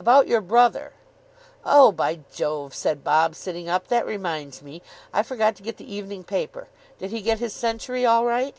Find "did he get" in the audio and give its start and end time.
6.98-7.38